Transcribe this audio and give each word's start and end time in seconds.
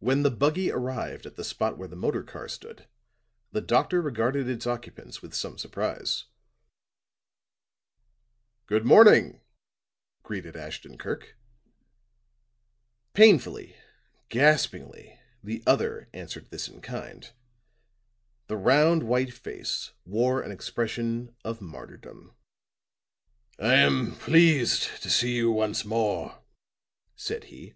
When 0.00 0.22
the 0.22 0.30
buggy 0.30 0.70
arrived 0.70 1.26
at 1.26 1.34
the 1.34 1.42
spot 1.42 1.76
where 1.76 1.88
the 1.88 1.96
motor 1.96 2.22
car 2.22 2.46
stood, 2.46 2.86
the 3.50 3.60
doctor 3.60 4.00
regarded 4.00 4.48
its 4.48 4.64
occupants 4.64 5.22
with 5.22 5.34
some 5.34 5.58
surprise. 5.58 6.26
"Good 8.66 8.86
morning," 8.86 9.40
greeted 10.22 10.54
Ashton 10.54 10.98
Kirk. 10.98 11.36
Painfully, 13.12 13.74
gaspingly 14.28 15.18
the 15.42 15.64
other 15.66 16.08
answered 16.12 16.50
this 16.50 16.68
in 16.68 16.80
kind. 16.80 17.32
The 18.46 18.56
round 18.56 19.02
white 19.02 19.34
face 19.34 19.94
wore 20.04 20.42
an 20.42 20.52
expression 20.52 21.34
of 21.42 21.60
martyrdom. 21.60 22.36
"I 23.58 23.74
am 23.74 24.14
pleased 24.14 25.02
to 25.02 25.10
see 25.10 25.34
you 25.34 25.50
once 25.50 25.84
more," 25.84 26.44
said 27.16 27.44
he. 27.44 27.74